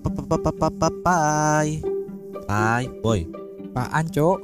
Pai 0.00 1.68
Pai 2.48 2.84
Boy 3.04 3.20
Apaan 3.70 4.06
cok? 4.08 4.38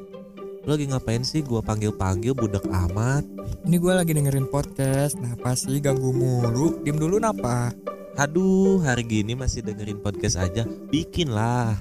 Lu 0.67 0.71
lagi 0.75 0.87
ngapain 0.91 1.23
sih 1.25 1.41
gua 1.41 1.65
panggil-panggil 1.65 2.37
budak 2.37 2.67
amat 2.69 3.25
Ini 3.65 3.77
gue 3.81 3.93
lagi 3.95 4.13
dengerin 4.13 4.51
podcast 4.53 5.17
Napa 5.17 5.57
sih 5.57 5.81
ganggu 5.81 6.13
mulu? 6.13 6.83
Diem 6.85 7.01
dulu 7.01 7.17
napa? 7.17 7.73
Aduh 8.21 8.83
hari 8.85 9.03
gini 9.09 9.33
masih 9.33 9.65
dengerin 9.65 9.99
podcast 10.05 10.37
aja 10.37 10.69
Bikin 10.93 11.33
lah 11.33 11.75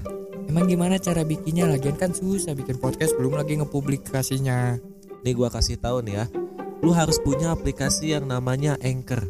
Emang 0.46 0.70
gimana 0.70 0.96
cara 0.96 1.26
bikinnya? 1.26 1.68
Lagian 1.68 1.98
kan 2.00 2.16
susah 2.16 2.56
bikin 2.56 2.80
podcast 2.80 3.12
belum 3.18 3.36
lagi 3.36 3.60
ngepublikasinya 3.60 4.80
Nih 5.20 5.34
gua 5.36 5.52
kasih 5.52 5.76
tahu 5.76 6.00
nih 6.06 6.22
ya 6.22 6.26
Lu 6.80 6.96
harus 6.96 7.20
punya 7.20 7.52
aplikasi 7.52 8.16
yang 8.16 8.24
namanya 8.24 8.80
Anchor 8.80 9.20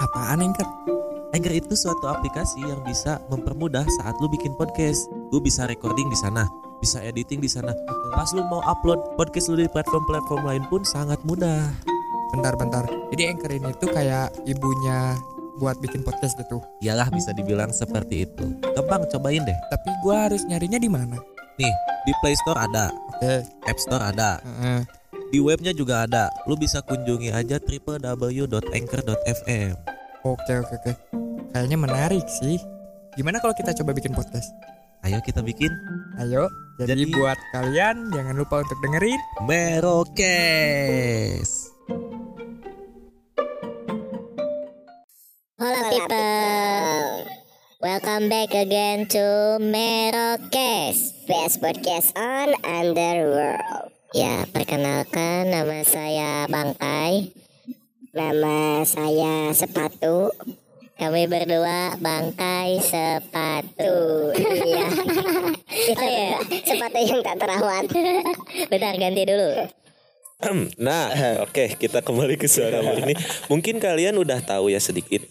Apaan 0.00 0.44
Anchor? 0.44 0.99
Anchor 1.30 1.54
itu 1.54 1.78
suatu 1.78 2.10
aplikasi 2.10 2.58
yang 2.66 2.82
bisa 2.82 3.22
mempermudah 3.30 3.86
saat 4.02 4.18
lu 4.18 4.26
bikin 4.26 4.50
podcast. 4.58 5.06
Lu 5.30 5.38
bisa 5.38 5.70
recording 5.70 6.10
di 6.10 6.18
sana, 6.18 6.50
bisa 6.82 6.98
editing 7.06 7.38
di 7.38 7.46
sana. 7.46 7.70
Pas 8.10 8.34
lu 8.34 8.42
mau 8.50 8.58
upload 8.66 9.14
podcast 9.14 9.46
lu 9.46 9.62
di 9.62 9.70
platform-platform 9.70 10.42
lain 10.42 10.66
pun 10.66 10.82
sangat 10.82 11.22
mudah. 11.22 11.70
Bentar-bentar 12.34 12.90
Jadi 13.10 13.26
Anchor 13.26 13.50
ini 13.50 13.74
tuh 13.78 13.90
kayak 13.90 14.30
ibunya 14.46 15.18
buat 15.58 15.82
bikin 15.82 16.06
podcast 16.06 16.38
gitu 16.38 16.62
Iyalah 16.78 17.10
bisa 17.10 17.34
dibilang 17.34 17.74
seperti 17.74 18.22
itu. 18.26 18.44
Gampang 18.74 19.06
cobain 19.10 19.42
deh. 19.42 19.58
Tapi 19.70 19.90
gue 20.02 20.14
harus 20.14 20.42
nyarinya 20.46 20.78
di 20.78 20.88
mana? 20.90 21.16
Nih, 21.58 21.74
di 22.06 22.12
Play 22.22 22.34
Store 22.42 22.58
ada, 22.58 22.90
Oke 23.14 23.42
App 23.66 23.78
Store 23.78 24.02
ada, 24.02 24.40
Heeh. 24.42 24.82
di 25.34 25.38
webnya 25.42 25.72
juga 25.74 26.02
ada. 26.06 26.30
Lu 26.46 26.56
bisa 26.58 26.82
kunjungi 26.82 27.30
aja 27.34 27.58
www.anchor.fm. 27.62 29.74
Oke 30.20 30.52
oke 30.60 30.76
oke 30.84 31.19
Kayaknya 31.50 31.78
menarik 31.78 32.26
sih 32.30 32.62
Gimana 33.18 33.42
kalau 33.42 33.50
kita 33.50 33.74
coba 33.82 33.90
bikin 33.90 34.14
podcast? 34.14 34.54
Ayo 35.02 35.18
kita 35.18 35.42
bikin 35.42 35.70
Ayo 36.22 36.46
Jadi, 36.78 37.10
Jadi- 37.10 37.14
buat 37.14 37.38
kalian 37.50 38.14
jangan 38.14 38.34
lupa 38.38 38.62
untuk 38.62 38.78
dengerin 38.80 39.20
Merokes. 39.44 40.14
Hola 45.60 45.92
people, 45.92 47.28
welcome 47.84 48.32
back 48.32 48.56
again 48.56 49.04
to 49.04 49.60
Merokes, 49.60 51.12
best 51.28 51.60
podcast 51.60 52.16
on 52.16 52.56
Underworld. 52.64 53.92
Ya, 54.16 54.48
perkenalkan 54.48 55.52
nama 55.52 55.84
saya 55.84 56.48
Bangkai, 56.48 57.28
nama 58.16 58.88
saya 58.88 59.52
Sepatu. 59.52 60.32
Kami 61.00 61.24
berdua 61.24 61.96
Bangkai 61.96 62.76
Sepatu. 62.76 64.28
Iya, 64.36 64.84
itu 65.96 66.04
ya, 66.04 66.36
sepatu 66.68 67.00
yang 67.00 67.24
tak 67.24 67.40
terawat. 67.40 67.88
Bentar 68.70 68.92
ganti 69.00 69.24
dulu. 69.24 69.48
Nah, 70.76 71.08
oke 71.44 71.80
kita 71.80 72.04
kembali 72.04 72.36
ke 72.36 72.48
suara 72.48 72.84
murni. 72.84 73.16
Mungkin 73.48 73.80
kalian 73.80 74.20
udah 74.20 74.44
tahu 74.44 74.68
ya 74.68 74.80
sedikit, 74.80 75.24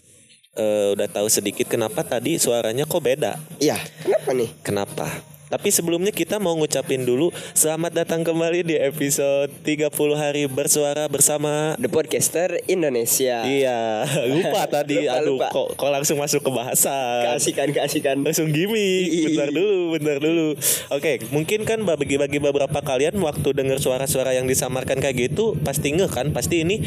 eh, 0.58 0.90
udah 0.90 1.06
tahu 1.06 1.30
sedikit 1.30 1.70
kenapa 1.70 2.02
tadi 2.02 2.38
suaranya 2.38 2.82
kok 2.82 3.02
beda. 3.02 3.38
Iya, 3.62 3.78
kenapa 4.02 4.30
nih? 4.34 4.50
Kenapa? 4.66 5.06
Tapi 5.50 5.66
sebelumnya 5.68 6.14
kita 6.14 6.38
mau 6.38 6.54
ngucapin 6.54 7.02
dulu 7.02 7.28
selamat 7.52 7.90
datang 7.92 8.22
kembali 8.22 8.62
di 8.62 8.78
episode 8.78 9.50
30 9.66 9.90
hari 10.14 10.46
bersuara 10.46 11.10
bersama. 11.10 11.74
The 11.74 11.90
Podcaster 11.90 12.62
Indonesia. 12.64 13.42
Iya, 13.42 14.06
lupa 14.30 14.62
tadi. 14.78 15.02
Lupa, 15.02 15.18
Aduh, 15.18 15.34
lupa. 15.34 15.48
kok 15.50 15.68
kok 15.74 15.90
langsung 15.90 16.16
masuk 16.16 16.40
ke 16.40 16.50
bahasan. 16.50 17.22
Keasikan, 17.26 17.68
keasikan. 17.70 18.16
langsung 18.22 18.46
gimmick 18.48 19.10
Ih. 19.10 19.26
bentar 19.26 19.50
dulu 19.50 19.78
bentar 19.90 20.16
dulu 20.18 20.54
oke 20.88 21.12
mungkin 21.30 21.64
kan 21.64 21.82
bagi 21.82 22.14
bagi 22.14 22.38
beberapa 22.38 22.78
kalian 22.78 23.18
waktu 23.18 23.50
dengar 23.50 23.78
suara-suara 23.78 24.30
yang 24.32 24.46
disamarkan 24.46 24.98
kayak 24.98 25.30
gitu 25.30 25.58
pasti 25.58 25.90
ngeh 25.90 26.06
kan 26.06 26.30
pasti 26.30 26.62
ini 26.62 26.78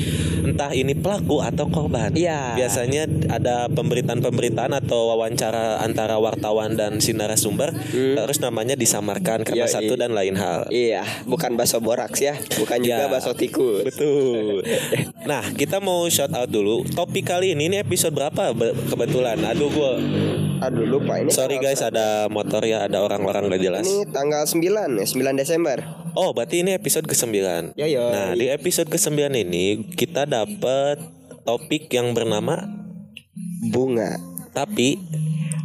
entah 0.42 0.72
ini 0.72 0.94
pelaku 0.94 1.42
atau 1.42 1.68
korban 1.68 2.14
Iya. 2.14 2.56
biasanya 2.56 3.04
ada 3.28 3.68
pemberitaan-pemberitaan 3.68 4.72
atau 4.78 5.12
wawancara 5.12 5.82
antara 5.82 6.16
wartawan 6.16 6.74
dan 6.74 7.00
si 7.00 7.12
narasumber 7.12 7.76
terus 7.92 8.38
namanya 8.54 8.78
disamarkan 8.78 9.42
karena 9.42 9.66
Yoi. 9.66 9.74
satu 9.74 9.98
dan 9.98 10.14
lain 10.14 10.38
hal 10.38 10.70
Iya, 10.70 11.02
bukan 11.26 11.58
bakso 11.58 11.82
boraks 11.82 12.22
ya, 12.22 12.38
bukan 12.54 12.78
juga 12.80 13.06
Ya. 13.06 13.10
bakso 13.10 13.34
tikus. 13.34 13.82
Betul. 13.84 14.62
Nah, 15.24 15.40
kita 15.50 15.80
mau 15.80 16.04
shout 16.06 16.30
out 16.30 16.46
dulu. 16.48 16.84
Topik 16.86 17.26
kali 17.26 17.52
ini 17.52 17.66
ini 17.66 17.80
episode 17.80 18.12
berapa 18.12 18.52
Be- 18.52 18.76
kebetulan? 18.86 19.40
Aduh 19.42 19.72
gua 19.72 19.96
Aduh 20.62 20.84
lupa 20.86 21.18
ini. 21.18 21.32
sorry 21.32 21.58
guys 21.58 21.80
ada 21.80 22.28
motor 22.28 22.62
ya, 22.62 22.86
ada 22.86 23.00
orang-orang 23.00 23.48
gak 23.48 23.64
jelas. 23.64 23.84
Ini 23.84 24.12
tanggal 24.12 24.44
9 24.44 24.60
ya, 24.94 25.06
9 25.06 25.34
Desember. 25.34 25.80
Oh, 26.14 26.30
berarti 26.30 26.62
ini 26.62 26.72
episode 26.72 27.04
ke-9. 27.04 27.34
Ya, 27.74 27.88
yo. 27.88 28.06
Nah, 28.06 28.32
di 28.32 28.46
episode 28.48 28.86
ke-9 28.86 29.16
ini 29.34 29.66
kita 29.90 30.24
dapat 30.24 31.02
topik 31.42 31.88
yang 31.90 32.12
bernama 32.12 32.70
Bunga, 33.66 34.20
tapi 34.52 35.00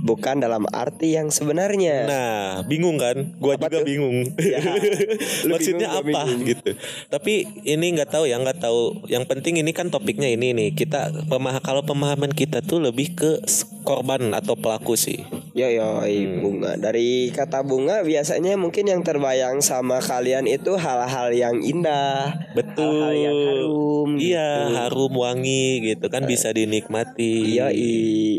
bukan 0.09 0.41
dalam 0.41 0.65
arti 0.73 1.15
yang 1.15 1.29
sebenarnya. 1.29 2.09
nah, 2.09 2.47
bingung 2.65 2.97
kan? 2.97 3.37
Gua 3.37 3.61
Apa 3.61 3.69
juga 3.69 3.85
tuh? 3.85 3.87
bingung. 3.87 4.19
Ya, 4.49 4.65
Maksudnya 5.53 5.93
bingung, 5.93 6.17
apa 6.17 6.21
bingung. 6.25 6.41
gitu. 6.49 6.71
Tapi 7.13 7.35
ini 7.63 7.87
nggak 7.93 8.09
tahu 8.09 8.25
ya, 8.25 8.41
nggak 8.41 8.65
tahu. 8.65 9.05
Yang 9.07 9.25
penting 9.29 9.61
ini 9.61 9.77
kan 9.77 9.93
topiknya 9.93 10.33
ini 10.33 10.57
nih. 10.57 10.69
Kita 10.73 11.13
pemah 11.29 11.61
kalau 11.61 11.85
pemahaman 11.85 12.33
kita 12.33 12.65
tuh 12.65 12.81
lebih 12.81 13.13
ke 13.13 13.45
korban 13.89 14.37
atau 14.37 14.53
pelaku 14.53 15.01
sih. 15.01 15.25
Yo 15.57 15.65
yo, 15.73 16.05
Hmm. 16.05 16.45
bunga. 16.45 16.77
Dari 16.77 17.33
kata 17.33 17.65
bunga 17.65 18.05
biasanya 18.05 18.61
mungkin 18.61 18.85
yang 18.93 19.01
terbayang 19.01 19.65
sama 19.65 20.05
kalian 20.05 20.45
itu 20.45 20.77
hal-hal 20.77 21.33
yang 21.33 21.57
indah, 21.65 22.37
Betul. 22.53 22.85
hal-hal 22.85 23.17
yang 23.17 23.39
harum. 23.49 24.11
Iya, 24.21 24.51
gitu. 24.53 24.77
harum 24.77 25.13
wangi 25.17 25.67
gitu 25.97 26.07
kan 26.13 26.29
bisa 26.29 26.53
dinikmati. 26.53 27.57
Iya, 27.57 27.73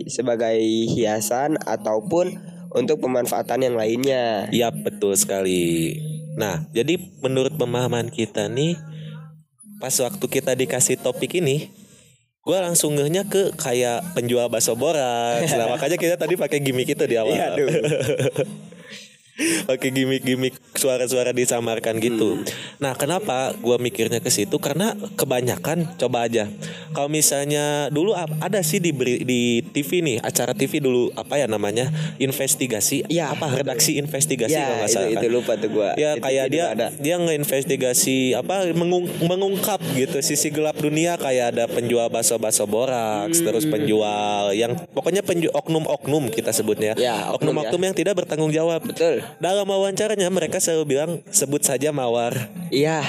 sebagai 0.06 0.62
hiasan 0.94 1.58
ataupun 1.66 2.38
untuk 2.70 3.02
pemanfaatan 3.02 3.66
yang 3.66 3.76
lainnya. 3.76 4.46
Iya 4.54 4.70
betul 4.70 5.18
sekali. 5.18 5.98
Nah, 6.38 6.70
jadi 6.72 7.02
menurut 7.20 7.58
pemahaman 7.58 8.14
kita 8.14 8.46
nih, 8.48 8.78
pas 9.82 9.92
waktu 9.98 10.26
kita 10.30 10.54
dikasih 10.54 11.02
topik 11.02 11.42
ini, 11.42 11.74
gue 12.40 12.58
langsung 12.58 12.96
ngehnya 12.96 13.28
ke 13.28 13.52
kayak 13.60 14.16
penjual 14.16 14.48
bakso 14.48 14.74
borak. 14.74 15.44
Nah, 15.44 15.76
makanya 15.76 16.00
kita 16.00 16.16
tadi 16.16 16.40
pakai 16.40 16.64
gimmick 16.64 16.90
itu 16.90 17.04
di 17.06 17.20
awal. 17.20 17.36
Iya, 17.36 17.48
pakai 19.70 19.90
gimmick-gimmick 19.96 20.56
suara-suara 20.80 21.30
disamarkan 21.30 22.00
gitu. 22.00 22.40
Nah, 22.78 22.96
kenapa 22.96 23.52
gua 23.56 23.76
mikirnya 23.76 24.18
ke 24.18 24.28
situ? 24.28 24.56
Karena 24.56 24.96
kebanyakan 25.14 26.00
coba 26.00 26.24
aja. 26.24 26.48
Kalau 26.90 27.08
misalnya 27.08 27.60
dulu 27.90 28.16
ada 28.16 28.60
sih 28.62 28.80
di 28.80 28.96
di 29.20 29.42
TV 29.66 30.00
nih, 30.00 30.18
acara 30.20 30.54
TV 30.54 30.80
dulu 30.80 31.12
apa 31.14 31.36
ya 31.36 31.46
namanya? 31.46 31.92
Investigasi. 32.18 33.04
Iya. 33.06 33.30
apa 33.30 33.52
redaksi 33.52 33.96
investigasi 33.96 34.52
kalau 34.52 34.64
Ya, 34.66 34.78
nggak 34.78 34.86
itu, 34.86 34.96
salah. 34.96 35.10
kan? 35.10 35.18
itu 35.18 35.28
lupa 35.30 35.54
tuh 35.54 35.70
gua. 35.70 35.90
Ya 35.96 36.16
Itu 36.16 36.24
kayak 36.24 36.46
dia 36.48 36.66
ada. 36.70 36.88
dia 36.92 37.16
ngeinvestigasi 37.20 38.18
apa 38.34 38.72
mengung- 38.72 39.10
mengungkap 39.20 39.82
gitu 39.94 40.18
sisi 40.20 40.48
gelap 40.48 40.78
dunia 40.78 41.16
kayak 41.16 41.46
ada 41.52 41.66
penjual 41.68 42.08
bakso-bakso 42.08 42.64
boraks, 42.64 43.40
terus 43.40 43.66
Hmm. 43.66 43.74
penjual 43.74 44.54
yang 44.54 44.78
pokoknya 44.90 45.20
penju- 45.22 45.52
oknum-oknum 45.52 46.30
kita 46.30 46.50
sebutnya. 46.50 46.94
Ya, 46.96 47.28
oknum 47.30 47.52
oknum-oknum 47.52 47.82
yang 47.84 47.96
tidak 47.96 48.14
bertanggung 48.16 48.50
jawab. 48.50 48.80
Betul. 48.82 49.26
Dalam 49.38 49.66
wawancaranya 49.66 50.30
mereka 50.30 50.62
selalu 50.70 50.86
bilang 50.88 51.12
sebut 51.28 51.60
saja 51.60 51.90
mawar, 51.90 52.54
Iya. 52.70 53.02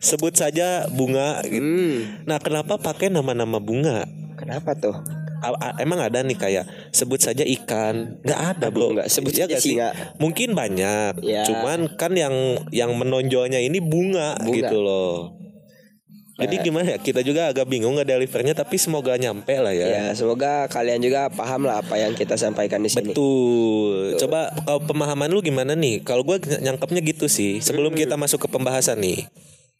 sebut 0.00 0.32
saja 0.32 0.88
bunga 0.88 1.44
gitu. 1.44 1.60
Hmm. 1.60 2.24
Nah, 2.24 2.40
kenapa 2.40 2.76
pakai 2.76 3.08
nama-nama 3.08 3.60
bunga? 3.60 4.08
Kenapa 4.34 4.72
tuh? 4.72 4.96
A- 5.38 5.52
a- 5.52 5.76
emang 5.76 6.00
ada 6.00 6.24
nih 6.24 6.32
kayak 6.34 6.64
sebut 6.88 7.20
saja 7.20 7.44
ikan 7.44 8.16
nggak 8.24 8.40
ada 8.56 8.72
bro 8.72 8.96
Nggak, 8.96 9.12
sebut 9.12 9.36
saja 9.36 9.60
sih 9.60 9.76
singa. 9.76 9.92
mungkin 10.16 10.56
banyak 10.56 11.20
Ya. 11.20 11.44
cuman 11.44 11.84
kan 12.00 12.16
yang 12.16 12.32
yang 12.72 12.96
menonjolnya 12.96 13.60
ini 13.60 13.76
bunga, 13.76 14.40
Bunga. 14.40 14.56
gitu 14.56 14.80
loh 14.80 15.36
jadi 16.34 16.54
gimana 16.60 16.86
ya 16.90 16.98
kita 16.98 17.22
juga 17.22 17.46
agak 17.46 17.62
bingung 17.64 17.94
nggak 17.94 18.10
delivernya 18.10 18.52
tapi 18.52 18.74
semoga 18.74 19.14
nyampe 19.14 19.54
lah 19.54 19.70
ya, 19.70 19.86
Ya, 19.86 20.04
semoga 20.12 20.66
kalian 20.66 20.98
juga 20.98 21.30
paham 21.30 21.62
lah 21.62 21.78
apa 21.78 21.94
yang 21.94 22.10
kita 22.12 22.34
sampaikan 22.34 22.82
di 22.82 22.90
sini. 22.90 23.14
Betul. 23.14 24.18
Coba 24.18 24.50
kalau 24.50 24.82
pemahaman 24.82 25.30
lu 25.30 25.38
gimana 25.38 25.78
nih? 25.78 26.02
Kalau 26.02 26.26
gue 26.26 26.42
nyangkepnya 26.42 27.06
gitu 27.06 27.30
sih. 27.30 27.62
Sebelum 27.62 27.94
kita 27.94 28.18
masuk 28.18 28.42
ke 28.42 28.48
pembahasan 28.50 28.98
nih. 28.98 29.30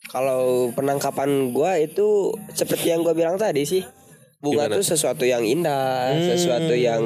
Kalau 0.07 0.71
penangkapan 0.71 1.51
gua 1.51 1.75
itu 1.75 2.31
seperti 2.53 2.93
yang 2.93 3.03
gua 3.03 3.17
bilang 3.17 3.35
tadi 3.35 3.65
sih. 3.65 3.83
Bunga 4.39 4.69
Gimana? 4.69 4.77
tuh 4.77 4.85
sesuatu 4.85 5.25
yang 5.25 5.43
indah, 5.43 6.13
Hmm. 6.13 6.29
sesuatu 6.29 6.77
yang 6.77 7.03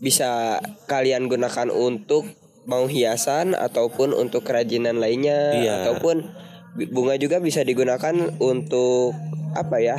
bisa 0.00 0.56
kalian 0.86 1.28
gunakan 1.28 1.68
untuk 1.68 2.24
mau 2.64 2.88
hiasan 2.88 3.52
ataupun 3.52 4.12
untuk 4.12 4.42
kerajinan 4.42 4.96
lainnya 4.96 5.52
Iya. 5.54 5.72
ataupun 5.84 6.24
bunga 6.86 7.14
juga 7.16 7.38
bisa 7.38 7.60
digunakan 7.60 8.14
untuk 8.38 9.18
apa 9.52 9.78
ya? 9.78 9.98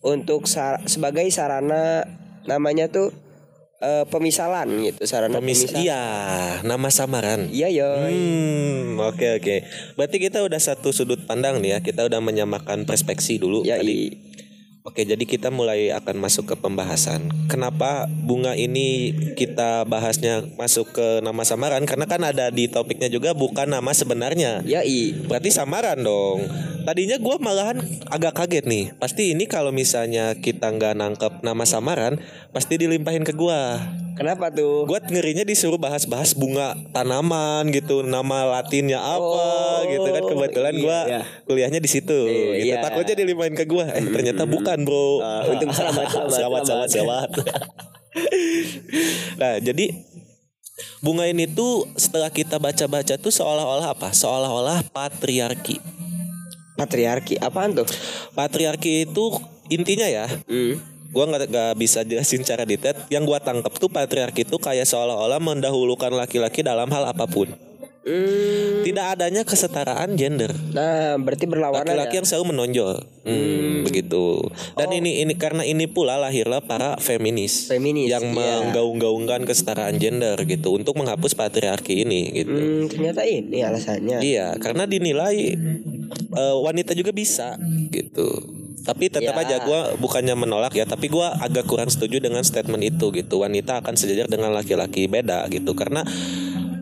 Untuk 0.00 0.46
sar- 0.46 0.86
sebagai 0.86 1.26
sarana 1.28 2.06
namanya 2.44 2.86
tuh 2.86 3.10
eh, 3.76 4.06
pemisalan 4.06 4.70
gitu 4.80 5.02
sarana 5.04 5.36
Pemis 5.36 5.66
pemisah. 5.66 5.78
iya, 5.78 6.02
nama 6.62 6.88
samaran. 6.88 7.50
Iya 7.50 7.68
yo. 7.68 7.90
Hmm, 8.06 8.96
oke 9.02 9.42
oke. 9.42 9.56
Berarti 9.94 10.16
kita 10.18 10.40
udah 10.40 10.56
satu 10.56 10.94
sudut 10.94 11.26
pandang 11.26 11.58
nih 11.58 11.70
ya. 11.70 11.78
Kita 11.82 12.06
udah 12.06 12.22
menyamakan 12.22 12.86
perspeksi 12.86 13.36
dulu 13.36 13.66
Ya, 13.66 13.76
tadi. 13.76 14.14
Oke, 14.86 15.02
jadi 15.02 15.18
kita 15.26 15.50
mulai 15.50 15.90
akan 15.90 16.22
masuk 16.22 16.54
ke 16.54 16.54
pembahasan. 16.54 17.26
Kenapa 17.50 18.06
bunga 18.06 18.54
ini 18.54 19.10
kita 19.34 19.82
bahasnya 19.82 20.46
masuk 20.54 20.94
ke 20.94 21.06
nama 21.26 21.42
samaran? 21.42 21.82
Karena 21.82 22.06
kan 22.06 22.22
ada 22.22 22.54
di 22.54 22.70
topiknya 22.70 23.10
juga 23.10 23.34
bukan 23.34 23.66
nama 23.66 23.90
sebenarnya. 23.90 24.62
Ya 24.62 24.86
i. 24.86 25.10
Berarti 25.26 25.50
samaran 25.50 26.06
dong. 26.06 26.46
Tadinya 26.86 27.18
gua 27.18 27.34
malahan 27.42 27.82
agak 28.14 28.38
kaget 28.38 28.62
nih. 28.70 28.94
Pasti 28.94 29.34
ini 29.34 29.50
kalau 29.50 29.74
misalnya 29.74 30.38
kita 30.38 30.70
nggak 30.70 30.94
nangkep 30.94 31.42
nama 31.42 31.66
samaran, 31.66 32.22
pasti 32.54 32.78
dilimpahin 32.78 33.26
ke 33.26 33.34
gua. 33.34 33.82
Kenapa 34.16 34.48
tuh? 34.48 34.88
Gue 34.88 34.96
ngerinya 34.96 35.44
disuruh 35.44 35.76
bahas-bahas 35.76 36.32
bunga 36.32 36.72
tanaman 36.96 37.68
gitu, 37.68 38.00
nama 38.00 38.48
latinnya 38.48 38.96
apa 38.96 39.20
Oh, 39.20 39.84
gitu 39.84 40.08
kan. 40.08 40.22
Kebetulan 40.24 40.72
iya, 40.72 40.80
gua 40.80 40.98
iya. 41.04 41.20
kuliahnya 41.44 41.80
di 41.84 41.90
situ. 41.92 42.20
Iya, 42.24 42.44
gitu. 42.56 42.66
iya. 42.72 42.76
Takutnya 42.80 43.12
dilimpahin 43.12 43.52
ke 43.52 43.68
gua. 43.68 43.92
Eh 43.92 44.08
ternyata 44.08 44.48
bukan, 44.48 44.78
Bro. 44.88 45.20
Ah, 45.20 45.44
untung 45.52 45.68
selamat, 45.68 46.06
selamat, 46.12 46.32
selamat, 46.32 46.62
selamat, 46.64 46.88
selamat. 46.88 46.88
selamat. 46.90 47.30
nah, 49.40 49.54
jadi 49.60 49.86
bunga 51.04 51.24
ini 51.28 51.44
tuh 51.48 51.84
setelah 52.00 52.32
kita 52.32 52.56
baca-baca 52.56 53.20
tuh 53.20 53.32
seolah-olah 53.32 53.92
apa? 53.92 54.16
Seolah-olah 54.16 54.80
patriarki. 54.96 55.76
Patriarki 56.76 57.36
apaan 57.40 57.72
tuh? 57.72 57.88
Patriarki 58.32 59.08
itu 59.08 59.24
intinya 59.72 60.08
ya, 60.08 60.28
Hmm. 60.48 60.76
Gua 61.10 61.24
nggak 61.26 61.42
nggak 61.48 61.72
bisa 61.76 62.02
jelasin 62.02 62.42
cara 62.42 62.62
detail 62.62 62.94
yang 63.08 63.22
gua 63.22 63.38
tangkap 63.38 63.72
tuh 63.74 63.88
patriarki 63.88 64.42
itu 64.42 64.56
kayak 64.56 64.84
seolah-olah 64.84 65.38
mendahulukan 65.38 66.10
laki-laki 66.10 66.60
dalam 66.60 66.88
hal 66.88 67.06
apa 67.06 67.26
pun 67.26 67.50
Hmm. 68.06 68.86
tidak 68.86 69.18
adanya 69.18 69.42
kesetaraan 69.42 70.14
gender 70.14 70.54
Nah, 70.70 71.18
berarti 71.18 71.42
berlawanan 71.50 71.90
laki-laki 71.90 72.14
ya? 72.14 72.18
yang 72.22 72.26
selalu 72.30 72.44
menonjol 72.54 72.96
Hmm, 73.26 73.82
begitu 73.82 74.46
dan 74.78 74.94
ini 74.94 75.26
ini 75.26 75.34
karena 75.34 75.66
ini 75.66 75.90
pula 75.90 76.14
lahirlah 76.14 76.62
para 76.62 76.94
feminis 77.02 77.66
Feminis, 77.66 78.06
yang 78.06 78.30
iya. 78.30 78.62
menggaung-gaungkan 78.62 79.42
kesetaraan 79.42 79.98
gender 79.98 80.38
gitu 80.46 80.78
untuk 80.78 80.94
menghapus 80.94 81.34
patriarki 81.34 82.06
ini 82.06 82.30
gitu 82.30 82.54
Hmm, 82.54 82.86
ternyata 82.86 83.26
ini 83.26 83.66
alasannya. 83.66 84.22
Iya, 84.22 84.54
karena 84.62 84.86
dinilai 84.86 85.58
eh, 86.30 86.56
wanita 86.62 86.94
juga 86.94 87.10
bisa 87.10 87.58
gitu. 87.90 88.30
Tapi 88.86 89.10
tetap 89.10 89.34
Ya. 89.34 89.42
aja 89.42 89.56
gue 89.66 89.80
bukannya 89.98 90.38
menolak 90.38 90.70
ya, 90.78 90.86
tapi 90.86 91.10
gue 91.10 91.26
agak 91.26 91.66
kurang 91.66 91.90
setuju 91.90 92.22
dengan 92.22 92.46
statement 92.46 92.86
itu 92.86 93.10
gitu. 93.10 93.42
Wanita 93.42 93.82
akan 93.82 93.98
sejajar 93.98 94.30
dengan 94.30 94.54
laki-laki 94.54 95.10
beda 95.10 95.50
gitu, 95.50 95.74
karena 95.74 96.06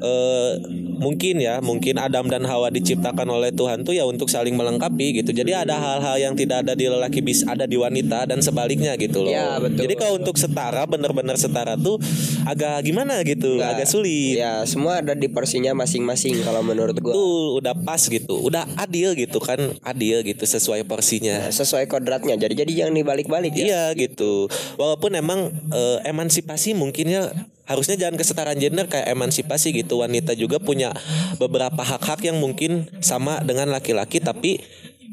eh, 0.05 0.53
mungkin 1.01 1.41
ya, 1.41 1.65
mungkin 1.65 1.97
Adam 1.97 2.29
dan 2.29 2.45
Hawa 2.45 2.69
diciptakan 2.69 3.27
oleh 3.27 3.51
Tuhan 3.51 3.83
tuh 3.83 3.97
ya 3.97 4.05
untuk 4.05 4.29
saling 4.29 4.53
melengkapi 4.53 5.25
gitu. 5.25 5.33
Jadi 5.33 5.57
ada 5.57 5.81
hal-hal 5.81 6.17
yang 6.21 6.35
tidak 6.37 6.63
ada 6.65 6.77
di 6.77 6.87
lelaki 6.87 7.25
bisa 7.25 7.49
ada 7.49 7.65
di 7.65 7.81
wanita 7.81 8.29
dan 8.29 8.45
sebaliknya 8.45 8.95
gitu 9.01 9.25
loh. 9.25 9.33
Ya, 9.33 9.57
betul. 9.59 9.89
Jadi 9.89 9.95
kalau 9.97 10.15
untuk 10.21 10.37
setara, 10.37 10.85
benar-benar 10.85 11.41
setara 11.41 11.75
tuh 11.81 11.97
agak 12.45 12.85
gimana 12.85 13.25
gitu, 13.25 13.59
Nggak. 13.59 13.71
agak 13.81 13.89
sulit. 13.89 14.37
Ya, 14.39 14.63
semua 14.69 15.01
ada 15.01 15.17
di 15.17 15.27
porsinya 15.27 15.73
masing-masing 15.73 16.45
kalau 16.45 16.61
menurut 16.61 16.97
gua. 17.01 17.13
Betul, 17.13 17.45
udah 17.65 17.75
pas 17.81 18.03
gitu, 18.05 18.35
udah 18.45 18.69
adil 18.77 19.17
gitu 19.17 19.39
kan, 19.41 19.59
adil 19.83 20.21
gitu 20.23 20.45
sesuai 20.45 20.85
porsinya. 20.85 21.49
Sesuai 21.49 21.89
kodratnya. 21.89 22.37
Jadi 22.37 22.55
jadi 22.55 22.73
jangan 22.85 22.95
dibalik-balik 23.01 23.53
ya. 23.57 23.65
Iya 23.65 23.85
gitu. 23.97 24.47
Walaupun 24.77 25.17
emang 25.17 25.51
eh, 25.73 25.99
emansipasi 26.05 26.77
mungkin 26.77 27.09
ya 27.09 27.31
harusnya 27.65 27.97
jangan 27.97 28.17
kesetaraan 28.17 28.61
gender 28.61 28.87
kayak 28.87 29.09
emansipasi 29.11 29.73
gitu. 29.73 30.01
Wanita 30.01 30.33
juga 30.33 30.61
punya 30.61 30.93
beberapa 31.37 31.81
hak-hak 31.81 32.25
yang 32.25 32.37
mungkin 32.37 32.89
sama 33.01 33.41
dengan 33.41 33.73
laki-laki 33.73 34.21
tapi 34.21 34.61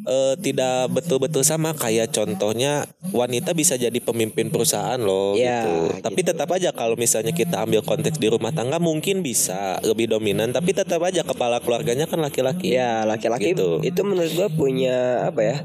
eh, 0.01 0.33
tidak 0.39 0.89
betul-betul 0.89 1.45
sama 1.45 1.71
kayak 1.71 2.09
contohnya 2.09 2.89
wanita 3.13 3.53
bisa 3.53 3.77
jadi 3.77 3.93
pemimpin 4.01 4.49
perusahaan 4.49 4.97
loh 4.97 5.37
Ya, 5.37 5.61
gitu. 5.63 6.01
Tapi 6.01 6.19
tetap 6.25 6.49
aja 6.51 6.73
kalau 6.73 6.97
misalnya 6.97 7.31
kita 7.31 7.61
ambil 7.61 7.85
konteks 7.85 8.17
di 8.17 8.27
rumah 8.27 8.49
tangga 8.49 8.81
mungkin 8.81 9.21
bisa 9.21 9.77
lebih 9.85 10.09
dominan 10.09 10.49
tapi 10.51 10.73
tetap 10.73 10.99
aja 11.05 11.21
kepala 11.21 11.61
keluarganya 11.61 12.09
kan 12.09 12.17
laki-laki. 12.17 12.73
Ya, 12.73 13.05
laki-laki 13.05 13.53
Gitu. 13.53 13.79
itu 13.83 14.01
menurut 14.01 14.31
gua 14.33 14.49
punya 14.49 15.27
apa 15.29 15.41
ya? 15.43 15.57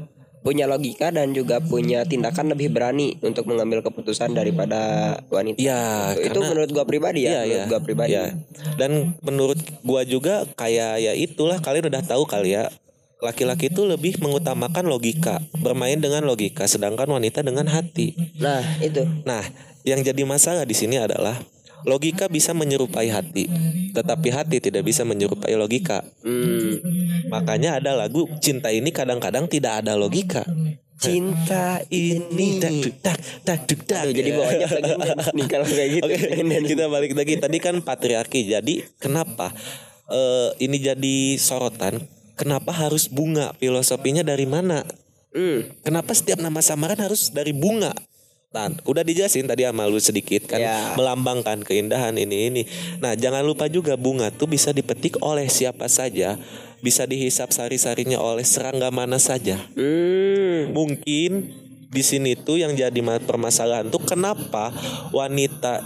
Punya 0.47 0.63
logika 0.63 1.11
dan 1.11 1.35
juga 1.35 1.59
punya 1.59 2.07
tindakan 2.07 2.55
lebih 2.55 2.71
berani 2.71 3.19
untuk 3.19 3.43
mengambil 3.51 3.83
keputusan 3.83 4.31
daripada 4.31 5.11
wanita. 5.27 5.59
Iya, 5.59 6.15
itu, 6.15 6.31
itu 6.31 6.39
menurut 6.39 6.69
gua 6.71 6.87
pribadi 6.87 7.27
ya, 7.27 7.43
menurut 7.43 7.67
gua 7.67 7.81
pribadi. 7.83 8.15
Iya. 8.15 8.31
Dan 8.79 9.19
menurut 9.19 9.59
gua 9.83 10.07
juga 10.07 10.47
kayak 10.55 11.03
ya 11.03 11.11
itulah 11.19 11.59
kalian 11.59 11.91
udah 11.91 11.99
tahu 11.99 12.23
kali 12.23 12.55
ya. 12.55 12.71
Laki-laki 13.19 13.67
itu 13.73 13.83
lebih 13.83 14.23
mengutamakan 14.23 14.87
logika, 14.87 15.43
bermain 15.59 15.99
dengan 15.99 16.23
logika, 16.23 16.63
sedangkan 16.69 17.11
wanita 17.11 17.43
dengan 17.43 17.67
hati. 17.67 18.15
Nah, 18.39 18.61
itu. 18.79 19.03
Nah, 19.25 19.41
yang 19.83 20.05
jadi 20.05 20.21
masalah 20.23 20.63
di 20.63 20.77
sini 20.77 21.01
adalah 21.01 21.43
logika 21.85 22.25
bisa 22.31 22.55
menyerupai 22.55 23.11
hati, 23.11 23.45
tetapi 23.93 24.27
hati 24.33 24.57
tidak 24.63 24.87
bisa 24.87 25.03
menyerupai 25.05 25.53
logika. 25.53 26.01
Hmm, 26.25 26.79
Makanya 27.27 27.77
ada 27.77 27.93
lagu 27.93 28.25
cinta 28.39 28.71
ini 28.71 28.89
kadang-kadang 28.89 29.45
tidak 29.51 29.83
ada 29.85 29.93
logika. 29.99 30.47
cinta 30.97 31.77
Ini 31.93 32.57
dak 32.57 33.69
duk 33.69 33.85
dak. 33.85 34.01
Aduh, 34.01 34.13
jadi 34.17 34.29
bawahnya 34.33 34.65
nih 35.37 35.45
kalau 35.45 35.67
kayak 35.69 35.89
gitu. 36.01 36.09
Dance. 36.09 36.67
kita 36.73 36.83
balik 36.89 37.13
lagi. 37.13 37.37
Tadi 37.37 37.57
kan 37.61 37.75
patriarki. 37.85 38.49
Jadi 38.49 38.81
kenapa 38.97 39.53
eh, 40.09 40.49
ini 40.57 40.81
jadi 40.81 41.37
sorotan? 41.37 42.01
Kenapa 42.33 42.73
harus 42.73 43.09
bunga? 43.09 43.53
Filosofinya 43.61 44.25
dari 44.25 44.49
mana? 44.49 44.81
Hmm, 45.37 45.69
Kenapa 45.85 46.17
setiap 46.17 46.41
nama 46.41 46.65
samaran 46.65 46.97
harus 46.97 47.29
dari 47.29 47.53
bunga? 47.53 47.93
Tan, 48.57 48.71
udah 48.89 49.05
dijelasin 49.05 49.45
tadi 49.45 49.69
sama 49.69 49.85
lu 49.85 50.01
sedikit 50.01 50.49
kan 50.49 50.57
Ya. 50.57 50.97
melambangkan 50.97 51.61
keindahan 51.61 52.17
ini 52.17 52.49
ini. 52.49 52.61
Nah, 52.97 53.13
jangan 53.13 53.45
lupa 53.45 53.69
juga 53.69 53.93
bunga 53.93 54.33
tuh 54.33 54.49
bisa 54.49 54.73
dipetik 54.73 55.21
oleh 55.21 55.45
siapa 55.45 55.85
saja, 55.85 56.41
bisa 56.81 57.05
dihisap 57.09 57.49
sari-sarinya 57.49 58.21
oleh 58.21 58.45
serangga 58.45 58.93
mana 58.93 59.17
saja 59.17 59.57
hmm. 59.73 60.77
mungkin 60.77 61.49
di 61.89 62.03
sini 62.05 62.37
tuh 62.37 62.61
yang 62.61 62.77
jadi 62.77 62.99
ma- 63.01 63.17
permasalahan 63.17 63.89
tuh 63.89 64.03
kenapa 64.05 64.69
wanita 65.09 65.81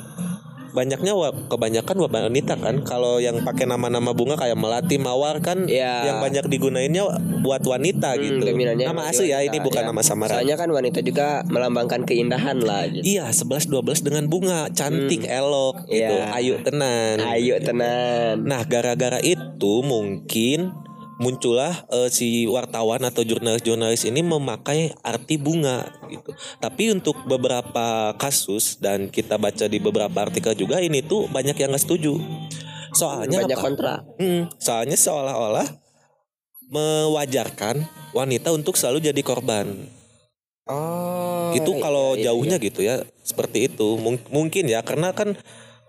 banyaknya 0.71 1.11
wa- 1.11 1.35
kebanyakan 1.45 1.95
wa- 1.97 2.11
wanita 2.23 2.55
kan 2.55 2.75
kalau 2.81 3.17
yang 3.17 3.39
pakai 3.41 3.63
nama-nama 3.65 4.11
bunga 4.11 4.35
kayak 4.35 4.55
melati 4.55 4.95
mawar 4.95 5.39
kan 5.39 5.67
Ya. 5.67 6.03
yang 6.05 6.17
banyak 6.19 6.47
digunainnya 6.47 7.03
buat 7.39 7.59
wanita 7.61 8.15
Hmm, 8.15 8.21
gitu 8.21 8.43
nama 8.81 9.01
asli 9.05 9.29
ya 9.29 9.41
ini 9.41 9.59
bukan 9.59 9.83
ya. 9.83 9.87
nama 9.87 10.01
samaran 10.01 10.35
Soalnya 10.37 10.55
kan 10.55 10.69
wanita 10.69 10.99
juga 10.99 11.43
melambangkan 11.45 12.03
keindahan 12.03 12.57
lah 12.59 12.87
gitu. 12.87 13.03
iya 13.03 13.27
11 13.27 13.67
12 13.67 14.01
dengan 14.01 14.25
bunga 14.25 14.67
cantik 14.69 15.23
elok 15.23 15.85
gitu 15.85 16.15
Iya. 16.17 16.31
ayu 16.33 16.55
tenan 16.61 17.17
Ayo 17.21 17.55
tenan. 17.59 18.43
Nah, 18.43 18.63
gara-gara 18.63 19.19
itu 19.19 19.73
mungkin 19.81 20.71
muncullah 21.21 21.85
eh, 21.93 22.09
si 22.09 22.49
wartawan 22.49 23.05
atau 23.05 23.21
jurnalis-jurnalis 23.21 24.09
ini 24.09 24.25
memakai 24.25 24.89
arti 25.05 25.37
bunga 25.37 25.85
gitu. 26.09 26.33
Tapi 26.57 26.89
untuk 26.97 27.13
beberapa 27.29 28.17
kasus 28.17 28.81
dan 28.81 29.07
kita 29.13 29.37
baca 29.37 29.69
di 29.69 29.77
beberapa 29.77 30.17
artikel 30.17 30.57
juga 30.57 30.81
ini 30.81 31.05
tuh 31.05 31.29
banyak 31.29 31.53
yang 31.53 31.69
nggak 31.69 31.85
setuju. 31.85 32.17
Soalnya 32.97 33.45
Banyak 33.45 33.55
apa? 33.55 33.63
kontra. 33.63 33.93
Hmm, 34.17 34.49
soalnya 34.57 34.97
seolah-olah 34.97 35.67
mewajarkan 36.73 37.85
wanita 38.17 38.49
untuk 38.51 38.75
selalu 38.75 39.13
jadi 39.13 39.21
korban. 39.21 39.87
Oh. 40.71 41.51
itu 41.51 41.67
kalau 41.83 42.15
iya, 42.15 42.21
iya, 42.21 42.25
jauhnya 42.31 42.57
gitu 42.61 42.79
ya 42.85 43.03
seperti 43.25 43.67
itu 43.67 43.97
Mung- 43.99 44.23
mungkin 44.31 44.69
ya 44.71 44.79
karena 44.85 45.11
kan 45.11 45.35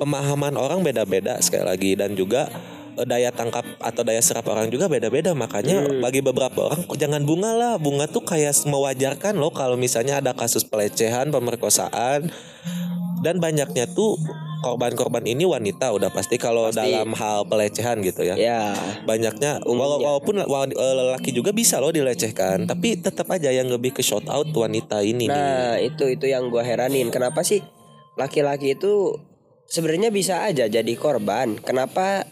pemahaman 0.01 0.59
orang 0.59 0.83
beda-beda 0.83 1.39
sekali 1.39 1.69
lagi 1.69 1.91
dan 1.95 2.19
juga 2.19 2.51
daya 3.02 3.30
tangkap 3.30 3.64
atau 3.78 4.02
daya 4.02 4.18
serap 4.18 4.44
orang 4.46 4.68
juga 4.68 4.87
beda-beda 4.87 5.32
makanya 5.32 5.82
Hmm. 5.82 5.99
bagi 5.99 6.20
beberapa 6.20 6.66
orang 6.66 6.84
"Kok 6.84 6.96
jangan 6.96 7.22
bunga 7.22 7.52
lah 7.52 7.75
bunga 7.76 8.04
tuh 8.06 8.22
kayak 8.22 8.52
mewajarkan 8.62 9.34
loh 9.34 9.50
kalau 9.50 9.75
misalnya 9.75 10.18
ada 10.18 10.32
kasus 10.32 10.62
pelecehan 10.62 11.28
pemerkosaan 11.28 12.28
dan 13.20 13.38
banyaknya 13.38 13.87
tuh 13.88 14.18
korban-korban 14.61 15.22
ini 15.25 15.42
wanita 15.42 15.90
udah 15.90 16.06
pasti 16.08 16.37
kalau 16.37 16.68
Pasti. 16.68 16.87
dalam 16.87 17.11
hal 17.12 17.42
pelecehan 17.44 17.99
gitu 18.00 18.22
ya 18.22 18.34
Ya. 18.34 18.75
banyaknya 19.02 19.58
wala- 19.61 19.99
walaupun 19.99 20.38
wa- 20.40 20.66
eh, 20.66 20.94
lelaki 20.94 21.30
juga 21.30 21.50
bisa 21.50 21.78
loh 21.78 21.90
dilecehkan 21.90 22.66
tapi 22.66 22.94
tetap 22.96 23.26
aja 23.28 23.50
yang 23.50 23.66
lebih 23.66 23.90
ke 23.90 24.00
shout 24.00 24.26
out 24.26 24.46
wanita 24.49 25.02
ini 25.02 25.26
nih 25.26 25.28
Nah, 25.28 25.75
itu 25.78 26.06
itu 26.08 26.26
yang 26.26 26.46
gua 26.46 26.62
heranin. 26.62 27.11
Kenapa 27.11 27.42
sih 27.42 27.58
laki-laki 28.14 28.76
itu 28.76 29.18
sebenarnya 29.64 30.11
bisa 30.11 30.42
aja 30.42 30.68
jadi 30.68 30.92
korban? 30.94 31.58
Kenapa 31.58 32.22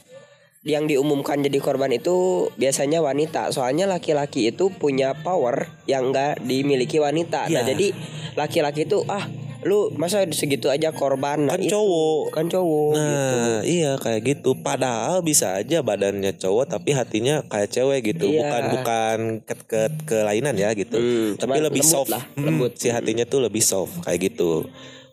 yang 0.61 0.85
diumumkan 0.85 1.41
jadi 1.41 1.57
korban 1.57 1.89
itu 1.91 2.15
biasanya 2.55 3.01
wanita? 3.01 3.49
Soalnya 3.49 3.89
laki-laki 3.89 4.47
itu 4.47 4.69
punya 4.71 5.17
power 5.17 5.73
yang 5.87 6.13
enggak 6.13 6.37
dimiliki 6.39 7.01
wanita. 7.01 7.49
Nah, 7.49 7.65
Iya. 7.65 7.73
jadi 7.73 7.87
laki-laki 8.35 8.85
itu 8.85 9.01
ah 9.09 9.25
lu 9.61 9.93
masa 9.93 10.25
segitu 10.33 10.69
aja 10.69 10.89
korban 10.91 11.45
nah 11.45 11.53
Kan 11.53 11.61
itu. 11.61 11.69
cowok. 11.71 12.25
kan 12.31 12.45
cowok 12.47 12.93
gitu. 12.93 13.37
Nah, 13.37 13.61
iya 13.63 13.93
kayak 13.97 14.21
gitu. 14.23 14.51
Padahal 14.55 15.21
bisa 15.21 15.53
aja 15.55 15.81
badannya 15.81 16.33
cowok 16.35 16.65
tapi 16.71 16.93
hatinya 16.93 17.45
kayak 17.45 17.69
cewek 17.71 18.01
gitu. 18.07 18.29
Iya. 18.31 18.41
Bukan 18.43 18.63
bukan 18.71 19.19
ke, 19.43 19.55
ke 19.67 19.81
kelainan 20.07 20.57
ya 20.57 20.73
gitu. 20.73 20.97
Hmm, 20.97 21.37
tapi 21.37 21.57
lebih 21.59 21.81
lembut 21.81 21.93
soft. 21.95 22.09
lah, 22.09 22.25
Hmm, 22.31 22.45
lembut. 22.47 22.73
si 22.75 22.89
hatinya 22.89 23.25
tuh 23.25 23.41
lebih 23.43 23.61
soft 23.61 24.01
kayak 24.03 24.33
gitu. 24.33 24.69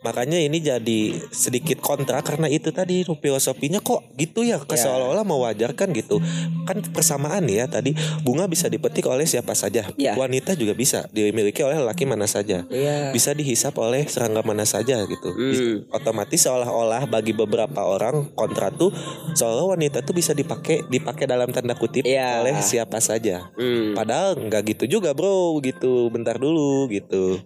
Makanya 0.07 0.39
ini 0.39 0.63
jadi 0.63 1.01
sedikit 1.29 1.83
kontra 1.83 2.23
karena 2.23 2.47
itu 2.47 2.71
tadi 2.71 3.03
filosofinya 3.03 3.83
kok 3.83 4.07
gitu 4.15 4.47
ya, 4.47 4.55
Ya. 4.63 4.79
seolah-olah 4.79 5.27
mewajarkan 5.27 5.91
gitu. 5.91 6.23
Kan 6.63 6.79
persamaan 6.89 7.43
ya 7.51 7.67
tadi 7.67 7.91
bunga 8.23 8.47
bisa 8.47 8.71
dipetik 8.71 9.03
oleh 9.03 9.27
siapa 9.27 9.51
saja. 9.51 9.83
Ya. 9.99 10.15
Wanita 10.15 10.55
juga 10.55 10.71
bisa 10.71 11.11
dimiliki 11.11 11.59
oleh 11.59 11.75
laki 11.77 12.07
mana 12.07 12.23
saja 12.23 12.63
Iya. 12.71 13.11
bisa 13.11 13.35
dihisap 13.35 13.75
oleh 13.75 14.07
serangga 14.07 14.39
mana 14.41 14.63
saja 14.63 15.03
gitu. 15.03 15.29
Hmm. 15.35 15.91
Otomatis 15.91 16.39
seolah-olah 16.39 17.03
bagi 17.05 17.35
beberapa 17.35 17.83
orang 17.83 18.31
kontra 18.31 18.71
tuh 18.71 18.95
seolah 19.35 19.75
wanita 19.75 19.99
tuh 20.01 20.15
bisa 20.15 20.31
dipakai 20.31 20.87
dipakai 20.87 21.27
dalam 21.27 21.51
tanda 21.51 21.75
kutip 21.75 22.07
Iya. 22.07 22.39
oleh 22.39 22.55
siapa 22.63 23.03
saja. 23.03 23.51
Hmm. 23.59 23.91
Padahal 23.91 24.39
nggak 24.39 24.63
gitu 24.71 24.99
juga 24.99 25.11
bro 25.11 25.59
gitu. 25.59 26.07
Bentar 26.07 26.39
dulu 26.39 26.87
gitu. 26.87 27.43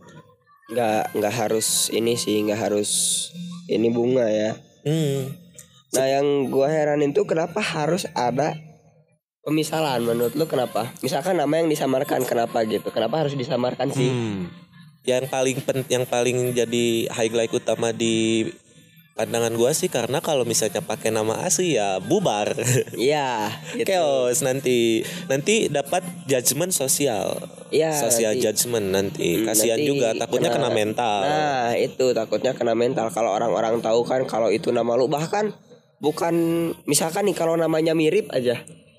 Nggak 0.72 1.16
nggak 1.20 1.34
harus 1.36 1.92
ini 1.92 2.16
sih 2.16 2.40
nggak 2.48 2.72
harus 2.72 2.92
ini 3.68 3.92
bunga 3.92 4.28
ya. 4.28 4.52
Hmm. 4.82 5.38
nah 5.92 6.08
yang 6.08 6.48
gua 6.48 6.72
heranin 6.72 7.12
tuh 7.12 7.28
kenapa 7.28 7.60
harus 7.60 8.08
ada 8.16 8.56
pemisalan? 9.46 10.02
Menurut 10.06 10.34
lu 10.38 10.46
kenapa? 10.48 10.90
Misalkan 11.04 11.38
nama 11.38 11.52
yang 11.60 11.68
disamarkan 11.68 12.24
kenapa 12.24 12.64
gitu? 12.66 12.90
Kenapa 12.94 13.22
harus 13.22 13.36
disamarkan 13.36 13.92
sih? 13.92 14.10
Hmm. 14.10 14.50
Yang 15.02 15.34
paling 15.34 15.58
pen, 15.66 15.82
yang 15.90 16.06
paling 16.06 16.54
jadi 16.54 17.10
highlight 17.10 17.52
utama 17.52 17.90
di 17.90 18.46
pandangan 19.22 19.54
gua 19.54 19.70
sih 19.72 19.86
karena 19.86 20.18
kalau 20.18 20.42
misalnya 20.42 20.82
pakai 20.82 21.14
nama 21.14 21.46
asli 21.46 21.78
ya 21.78 22.02
bubar. 22.02 22.58
iya 22.98 23.54
gitu. 23.72 23.86
Chaos 23.86 24.42
nanti 24.42 25.06
nanti 25.30 25.70
dapat 25.70 26.02
judgement 26.26 26.74
sosial. 26.74 27.38
Iya, 27.70 27.94
Sosial 27.94 28.36
nanti. 28.36 28.44
judgement 28.44 28.88
nanti. 28.90 29.30
Hmm, 29.38 29.46
Kasihan 29.46 29.78
nanti 29.78 29.88
juga 29.88 30.12
takutnya 30.12 30.50
kena, 30.50 30.68
mental. 30.68 31.22
Nah, 31.24 31.72
itu 31.78 32.06
takutnya 32.12 32.52
kena 32.52 32.74
mental 32.74 33.08
kalau 33.08 33.32
orang-orang 33.32 33.80
tahu 33.80 34.02
kan 34.04 34.26
kalau 34.26 34.50
itu 34.50 34.74
nama 34.74 34.98
lu 34.98 35.06
bahkan 35.06 35.54
bukan 36.02 36.34
misalkan 36.84 37.24
nih 37.24 37.38
kalau 37.38 37.54
namanya 37.54 37.94
mirip 37.94 38.28
aja 38.34 38.58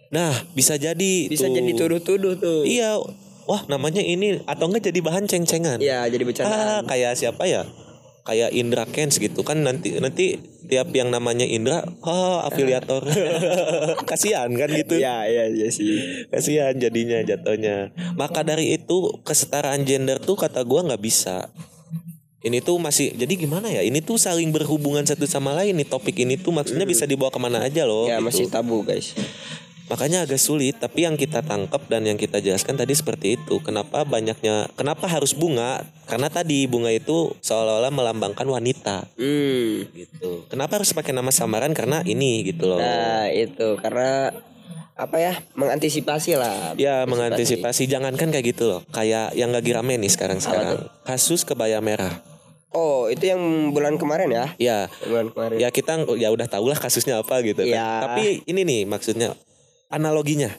Nah, 0.08 0.32
bisa 0.52 0.76
jadi 0.76 1.26
bisa 1.26 1.48
tuh. 1.48 1.56
jadi 1.56 1.72
tuduh-tuduh 1.72 2.34
tuh. 2.36 2.62
Iya. 2.62 3.00
Wah, 3.42 3.64
namanya 3.66 3.98
ini 3.98 4.38
atau 4.44 4.68
enggak 4.68 4.92
jadi 4.92 5.00
bahan 5.02 5.24
ceng-cengan. 5.26 5.80
Iya, 5.82 6.06
jadi 6.06 6.20
Ah, 6.20 6.28
bercandaan. 6.28 6.82
kayak 6.86 7.12
siapa 7.16 7.42
ya? 7.42 7.64
Kayak 8.22 8.54
Indra 8.54 8.84
Kens 8.86 9.18
gitu 9.18 9.42
kan 9.42 9.66
nanti 9.66 9.98
nanti 9.98 10.38
tiap 10.70 10.94
yang 10.94 11.10
namanya 11.10 11.42
Indra, 11.42 11.82
oh 12.06 12.38
afiliator. 12.46 13.02
Kasihan 14.10 14.48
kan 14.54 14.70
gitu. 14.70 14.96
Iya, 14.96 15.26
iya, 15.26 15.44
iya 15.50 15.68
sih. 15.68 16.24
Kasihan 16.30 16.72
jadinya 16.78 17.18
jatuhnya. 17.20 17.90
Maka 18.14 18.46
dari 18.46 18.78
itu 18.78 19.20
kesetaraan 19.26 19.82
gender 19.82 20.22
tuh 20.22 20.38
kata 20.38 20.62
gua 20.62 20.86
nggak 20.86 21.02
bisa. 21.02 21.50
Ini 22.42 22.58
tuh 22.58 22.78
masih 22.82 23.14
jadi 23.14 23.34
gimana 23.38 23.70
ya? 23.70 23.86
Ini 23.86 24.02
tuh 24.02 24.18
saling 24.18 24.50
berhubungan 24.50 25.06
satu 25.06 25.30
sama 25.30 25.54
lain 25.54 25.78
nih 25.78 25.86
topik 25.86 26.18
ini 26.18 26.34
tuh 26.34 26.50
maksudnya 26.50 26.82
bisa 26.82 27.06
dibawa 27.06 27.30
ke 27.30 27.38
mana 27.38 27.62
aja 27.62 27.86
loh. 27.86 28.10
Ya 28.10 28.18
gitu. 28.18 28.26
masih 28.26 28.44
tabu 28.50 28.82
guys. 28.82 29.14
Makanya 29.86 30.24
agak 30.24 30.38
sulit, 30.38 30.78
tapi 30.78 31.04
yang 31.04 31.14
kita 31.14 31.42
tangkap 31.42 31.82
dan 31.86 32.06
yang 32.06 32.16
kita 32.16 32.38
jelaskan 32.38 32.74
tadi 32.74 32.92
seperti 32.92 33.36
itu. 33.36 33.58
Kenapa 33.60 34.02
banyaknya, 34.02 34.70
kenapa 34.72 35.04
harus 35.04 35.32
bunga? 35.32 35.82
Karena 36.06 36.28
tadi 36.28 36.64
bunga 36.64 36.88
itu 36.88 37.34
seolah-olah 37.38 37.90
melambangkan 37.90 38.44
wanita 38.44 39.04
Hmm. 39.16 39.84
gitu. 39.92 40.46
Kenapa 40.46 40.80
harus 40.80 40.90
pakai 40.90 41.12
nama 41.12 41.28
samaran? 41.28 41.72
Karena 41.72 42.00
ini 42.02 42.40
gitu 42.42 42.68
loh. 42.68 42.80
Nah 42.80 43.28
itu 43.28 43.76
karena 43.76 44.32
apa 44.92 45.16
ya 45.18 45.34
mengantisipasi 45.54 46.36
lah. 46.36 46.76
Ya 46.76 47.02
mengantisipasi 47.04 47.84
jangankan 47.84 48.30
kayak 48.30 48.54
gitu 48.54 48.68
loh. 48.68 48.80
Kayak 48.92 49.34
yang 49.34 49.50
lagi 49.50 49.72
rame 49.72 49.98
nih 49.98 50.08
sekarang-sekarang. 50.08 50.88
Kasus 51.02 51.42
kebaya 51.42 51.80
merah. 51.80 52.22
Oh 52.72 53.04
itu 53.08 53.28
yang 53.28 53.40
bulan 53.68 54.00
kemarin 54.00 54.32
ya? 54.32 54.46
Ya, 54.56 54.78
Bulan 55.04 55.28
kemarin. 55.28 55.60
ya 55.60 55.68
kita 55.68 56.08
ya 56.16 56.32
udah 56.32 56.48
tahu 56.48 56.72
lah 56.72 56.80
kasusnya 56.80 57.20
apa 57.20 57.44
gitu 57.44 57.60
kan. 57.68 57.76
Ya. 57.76 58.00
Tapi 58.00 58.40
ini 58.48 58.64
nih 58.64 58.80
maksudnya 58.88 59.36
analoginya. 59.92 60.50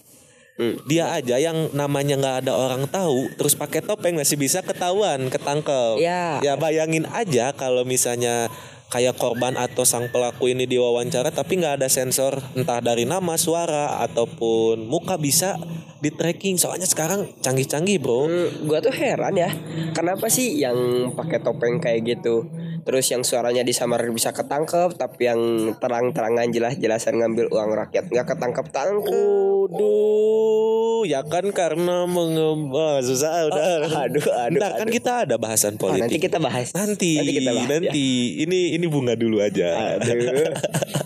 Hmm. 0.53 0.77
Dia 0.85 1.09
aja 1.17 1.41
yang 1.41 1.73
namanya 1.73 2.13
nggak 2.13 2.37
ada 2.45 2.53
orang 2.53 2.85
tahu, 2.85 3.25
terus 3.33 3.57
pakai 3.57 3.81
topeng 3.81 4.13
masih 4.13 4.37
bisa 4.37 4.61
ketahuan, 4.61 5.33
ketangkep. 5.33 5.97
Ya. 5.97 6.37
Ya 6.45 6.53
bayangin 6.53 7.09
aja 7.09 7.57
kalau 7.57 7.81
misalnya 7.81 8.53
kayak 8.93 9.17
korban 9.17 9.57
atau 9.57 9.81
sang 9.81 10.13
pelaku 10.13 10.53
ini 10.53 10.69
diwawancara 10.69 11.33
tapi 11.33 11.57
nggak 11.57 11.81
ada 11.81 11.89
sensor 11.89 12.37
entah 12.53 12.77
dari 12.77 13.09
nama, 13.09 13.33
suara 13.41 14.05
ataupun 14.05 14.85
muka 14.85 15.17
bisa 15.17 15.57
di 15.97 16.13
tracking. 16.13 16.61
Soalnya 16.61 16.85
sekarang 16.85 17.33
canggih-canggih 17.41 17.97
bro. 17.97 18.29
Hmm, 18.29 18.69
gua 18.69 18.77
tuh 18.77 18.93
heran 18.93 19.33
ya, 19.33 19.49
kenapa 19.97 20.29
sih 20.29 20.61
yang 20.61 21.09
pakai 21.17 21.41
topeng 21.41 21.81
kayak 21.81 22.05
gitu, 22.05 22.45
terus 22.83 23.07
yang 23.07 23.23
suaranya 23.23 23.63
disamar 23.63 24.03
bisa 24.07 24.29
ketangkep, 24.29 24.95
tapi 24.95 25.25
yang 25.25 25.39
terang-terangan 25.77 26.47
jelas-jelasan 26.49 27.17
ngambil 27.17 27.47
uang 27.49 27.71
rakyat 27.73 28.07
nggak 28.07 28.27
ketangkep 28.29 28.65
tangkep. 28.69 29.63
Waduh, 29.63 31.07
ya 31.07 31.23
kan 31.23 31.47
karena 31.49 32.03
mengembang 32.03 32.99
susah 32.99 33.47
udah. 33.47 33.87
aduh, 34.05 34.23
aduh, 34.27 34.59
Ntar 34.59 34.71
kan 34.75 34.87
aduh. 34.87 34.93
kita 34.93 35.11
ada 35.25 35.35
bahasan 35.35 35.75
Oh, 35.75 35.89
nanti 35.89 36.15
politik. 36.15 36.21
kita 36.21 36.37
bahas. 36.37 36.69
nanti, 36.71 37.17
Nanti 37.17 37.31
kita 37.33 37.51
bahas, 37.51 37.67
ya. 37.67 37.71
nanti. 37.79 38.07
Ini 38.39 38.59
ini 38.75 38.85
bunga 38.85 39.15
dulu 39.15 39.39
aja. 39.39 39.97
Aduh, 39.99 40.51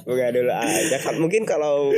bunga 0.04 0.28
dulu 0.30 0.52
aja 0.52 0.98
kan 1.00 1.16
mungkin 1.18 1.44
kalau 1.44 1.94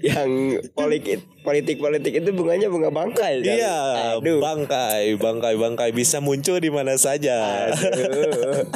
yang 0.00 0.30
politik 0.72 1.22
politik 1.40 1.76
politik 1.78 2.12
itu 2.14 2.30
bunganya 2.30 2.66
bunga 2.66 2.90
bangkai 2.90 3.42
kan? 3.42 3.56
Iya, 3.56 3.78
Aduh. 4.18 4.38
bangkai, 4.38 5.14
bangkai, 5.16 5.54
bangkai 5.54 5.90
bisa 5.90 6.18
muncul 6.18 6.58
di 6.58 6.70
mana 6.70 6.94
saja. 6.96 7.68
Aduh. 7.70 8.66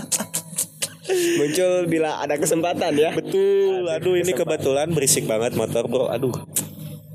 Muncul 1.38 1.86
bila 1.90 2.22
ada 2.22 2.36
kesempatan 2.38 2.92
ya. 2.96 3.10
Betul. 3.14 3.86
Aduh, 3.86 4.14
ini 4.16 4.32
kebetulan 4.34 4.90
berisik 4.92 5.26
banget 5.26 5.54
motor, 5.58 5.86
Bro. 5.86 6.08
Aduh. 6.10 6.34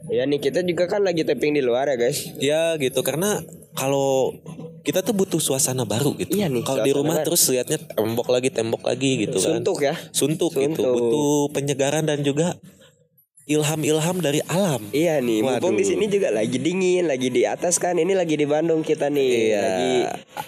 Ya 0.05 0.23
nih 0.29 0.37
kita 0.37 0.61
juga 0.61 0.85
kan 0.85 1.01
lagi 1.01 1.25
tapping 1.25 1.57
di 1.57 1.65
luar 1.65 1.89
ya 1.89 1.97
guys. 1.97 2.29
Ya 2.37 2.77
gitu 2.77 3.01
karena 3.01 3.41
kalau 3.73 4.37
kita 4.85 5.01
tuh 5.01 5.17
butuh 5.17 5.41
suasana 5.41 5.81
baru 5.81 6.13
gitu. 6.13 6.37
Iya 6.37 6.45
nih, 6.45 6.61
Kalau 6.61 6.85
di 6.85 6.93
rumah 6.93 7.25
terus 7.25 7.41
liatnya 7.49 7.81
tembok 7.81 8.29
lagi, 8.29 8.53
tembok 8.53 8.85
lagi 8.85 9.25
gitu 9.25 9.41
kan. 9.41 9.57
Suntuk 9.57 9.81
ya. 9.81 9.97
Suntuk, 10.13 10.53
gitu. 10.53 10.77
Suntuk. 10.77 10.93
Butuh 10.93 11.41
penyegaran 11.57 12.05
dan 12.05 12.21
juga 12.21 12.53
ilham-ilham 13.45 14.17
dari 14.19 14.41
alam. 14.45 14.81
Iya 14.89 15.21
nih, 15.21 15.45
mumpung 15.45 15.77
Waduh. 15.77 15.81
di 15.81 15.85
sini 15.85 16.09
juga 16.09 16.33
lagi 16.33 16.57
dingin, 16.57 17.05
lagi 17.05 17.29
di 17.29 17.45
atas 17.45 17.77
kan. 17.77 17.93
Ini 17.93 18.11
lagi 18.11 18.33
di 18.33 18.43
Bandung 18.43 18.81
kita 18.81 19.05
nih. 19.07 19.29
Iya. 19.29 19.61
Lagi 19.61 19.93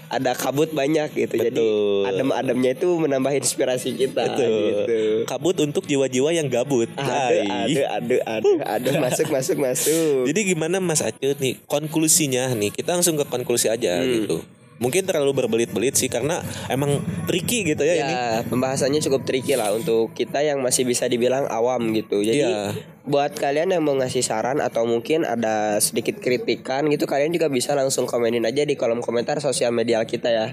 ada 0.09 0.31
kabut 0.33 0.73
banyak 0.73 1.13
gitu. 1.13 1.35
Jadi 1.37 1.53
Betul. 1.53 2.09
adem-ademnya 2.09 2.71
itu 2.73 2.89
menambah 2.97 3.33
inspirasi 3.37 3.93
kita 3.93 4.33
Betul. 4.33 4.49
gitu. 4.49 4.99
Kabut 5.29 5.55
untuk 5.59 5.85
jiwa-jiwa 5.85 6.29
yang 6.31 6.49
gabut. 6.49 6.89
Aduh, 6.91 7.45
aduh, 7.45 7.85
aduh, 7.87 8.19
aduh, 8.25 8.57
aduh, 8.73 8.93
masuk, 8.97 9.29
masuk, 9.29 9.57
masuk. 9.57 10.25
Jadi 10.25 10.39
gimana 10.47 10.81
Mas 10.81 11.05
Acut 11.05 11.37
nih 11.37 11.61
konklusinya 11.69 12.49
nih 12.51 12.73
kita 12.73 12.97
langsung 12.97 13.13
ke 13.13 13.23
konklusi 13.23 13.69
aja 13.69 14.01
Hmm. 14.01 14.25
gitu. 14.25 14.37
Mungkin 14.77 15.09
terlalu 15.09 15.43
berbelit-belit 15.43 15.97
sih 15.97 16.05
karena 16.05 16.41
emang 16.69 17.01
tricky 17.25 17.65
gitu 17.65 17.81
ya, 17.81 17.95
ini. 17.97 18.13
Ya, 18.13 18.29
pembahasannya 18.45 19.01
cukup 19.01 19.25
tricky 19.25 19.57
lah 19.57 19.73
untuk 19.73 20.13
kita 20.13 20.45
yang 20.45 20.61
masih 20.61 20.85
bisa 20.85 21.09
dibilang 21.09 21.49
awam 21.49 21.93
gitu. 21.97 22.21
Jadi 22.21 22.45
Iya. 22.45 22.77
buat 23.07 23.33
kalian 23.33 23.73
yang 23.73 23.81
mau 23.81 23.97
ngasih 23.97 24.21
saran 24.21 24.61
atau 24.61 24.85
mungkin 24.85 25.25
ada 25.25 25.81
sedikit 25.81 26.21
kritikan 26.21 26.85
gitu, 26.93 27.09
kalian 27.09 27.33
juga 27.33 27.49
bisa 27.49 27.73
langsung 27.73 28.05
komenin 28.05 28.45
aja 28.45 28.67
di 28.67 28.77
kolom 28.77 29.01
komentar 29.01 29.41
sosial 29.41 29.73
media 29.73 30.03
kita 30.05 30.29
ya. 30.29 30.47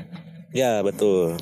Ya 0.54 0.80
betul. 0.80 1.36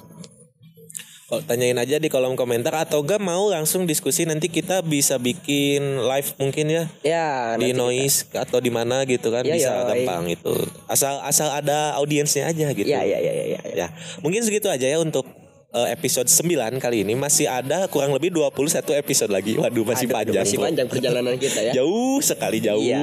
Tanyain 1.40 1.72
aja 1.74 1.96
di 1.96 2.06
kolom 2.06 2.36
komentar 2.36 2.76
atau 2.76 3.00
gak 3.00 3.16
mau 3.16 3.48
langsung 3.48 3.88
diskusi 3.88 4.28
nanti 4.28 4.46
kita 4.46 4.84
bisa 4.84 5.16
bikin 5.16 5.80
live 5.98 6.28
mungkin 6.36 6.66
ya 6.68 6.84
Ya, 7.00 7.56
di 7.56 7.72
noise 7.72 8.28
atau 8.28 8.58
di 8.58 8.68
mana 8.68 9.08
gitu 9.08 9.32
kan 9.32 9.40
Iya, 9.40 9.54
bisa 9.56 9.70
iya. 9.70 9.84
gampang 9.88 10.28
itu 10.28 10.52
asal 10.84 11.24
asal 11.24 11.48
ada 11.48 11.96
audiensnya 11.96 12.44
aja 12.44 12.68
gitu 12.70 12.84
Ya, 12.84 13.00
ya, 13.00 13.16
ya, 13.16 13.32
ya, 13.32 13.44
ya. 13.48 13.60
ya 13.72 13.86
mungkin 14.20 14.44
segitu 14.44 14.68
aja 14.68 14.84
ya 14.84 15.00
untuk 15.00 15.24
eh, 15.70 15.88
episode 15.88 16.28
9 16.28 16.52
kali 16.76 17.00
ini 17.00 17.16
masih 17.16 17.48
ada 17.48 17.88
kurang 17.88 18.12
lebih 18.12 18.28
21 18.28 18.92
episode 18.94 19.32
lagi 19.32 19.56
waduh 19.56 19.88
masih 19.88 20.04
Aduh, 20.04 20.16
panjang 20.20 20.44
Masih 20.44 20.60
panjang 20.60 20.84
perjalanan 20.84 21.40
kita 21.40 21.60
ya. 21.64 21.72
jauh 21.80 22.20
sekali 22.20 22.60
jauh 22.60 22.84
Iya. 22.84 23.00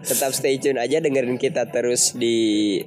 Tetap 0.00 0.32
stay 0.32 0.56
tune 0.56 0.80
aja 0.80 0.96
dengerin 0.96 1.36
kita 1.36 1.68
terus 1.68 2.16
di 2.16 2.80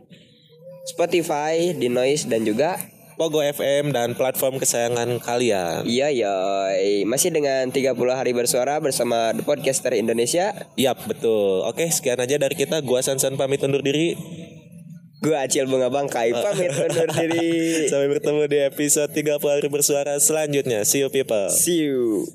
Spotify, 0.88 1.76
di 1.76 1.92
Noise 1.92 2.26
dan 2.26 2.42
juga 2.42 2.80
Pogo 3.18 3.42
FM 3.42 3.90
dan 3.98 4.14
platform 4.14 4.62
kesayangan 4.62 5.18
kalian 5.18 5.82
Iya 5.90 6.14
yoi 6.14 7.02
Masih 7.10 7.34
dengan 7.34 7.66
30 7.74 7.98
hari 8.14 8.32
bersuara 8.38 8.78
bersama 8.78 9.34
The 9.34 9.42
Podcaster 9.42 9.98
Indonesia 9.98 10.54
Yap 10.78 11.10
betul 11.10 11.66
Oke 11.66 11.90
sekian 11.90 12.22
aja 12.22 12.38
dari 12.38 12.54
kita 12.54 12.78
Gua 12.86 13.02
Sansan 13.02 13.34
pamit 13.34 13.66
undur 13.66 13.82
diri 13.82 14.14
Gue 15.18 15.34
Acil 15.34 15.66
Bunga 15.66 15.90
Bangkai 15.90 16.30
pamit 16.30 16.70
undur 16.78 17.10
diri. 17.18 17.90
Sampai 17.90 18.06
bertemu 18.06 18.46
di 18.46 18.58
episode 18.62 19.10
30 19.10 19.42
hari 19.42 19.66
bersuara 19.66 20.14
selanjutnya. 20.22 20.86
See 20.86 21.02
you 21.02 21.10
people. 21.10 21.50
See 21.50 21.90
you. 21.90 22.30